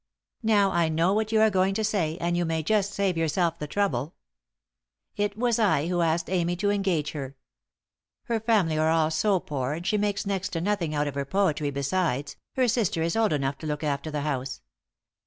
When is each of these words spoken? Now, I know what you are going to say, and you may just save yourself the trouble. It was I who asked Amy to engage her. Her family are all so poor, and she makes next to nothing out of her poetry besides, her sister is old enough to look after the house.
Now, 0.41 0.71
I 0.71 0.89
know 0.89 1.13
what 1.13 1.31
you 1.31 1.39
are 1.41 1.51
going 1.51 1.75
to 1.75 1.83
say, 1.83 2.17
and 2.19 2.35
you 2.35 2.43
may 2.43 2.63
just 2.63 2.91
save 2.91 3.17
yourself 3.17 3.59
the 3.59 3.67
trouble. 3.67 4.15
It 5.15 5.37
was 5.37 5.59
I 5.59 5.89
who 5.89 6.01
asked 6.01 6.27
Amy 6.27 6.55
to 6.55 6.71
engage 6.71 7.11
her. 7.11 7.35
Her 8.23 8.39
family 8.39 8.79
are 8.79 8.89
all 8.89 9.11
so 9.11 9.39
poor, 9.39 9.73
and 9.73 9.85
she 9.85 9.99
makes 9.99 10.25
next 10.25 10.49
to 10.53 10.59
nothing 10.61 10.95
out 10.95 11.07
of 11.07 11.13
her 11.13 11.23
poetry 11.25 11.69
besides, 11.69 12.35
her 12.55 12.67
sister 12.67 13.03
is 13.03 13.15
old 13.15 13.31
enough 13.31 13.59
to 13.59 13.67
look 13.67 13.83
after 13.83 14.09
the 14.09 14.21
house. 14.21 14.61